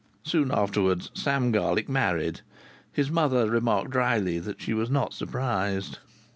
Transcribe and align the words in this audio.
Soon 0.23 0.49
afterwards 0.51 1.11
Sam 1.13 1.51
Garlick 1.51 1.87
married; 1.87 2.41
his 2.91 3.11
mother 3.11 3.47
remarked 3.51 3.91
drily 3.91 4.39
that 4.39 4.59
she 4.59 4.73
was 4.73 4.89
not 4.89 5.13
surprised. 5.13 5.99